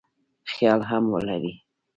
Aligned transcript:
خیال 0.51 0.81
هم 0.89 1.03
ولري. 1.13 1.53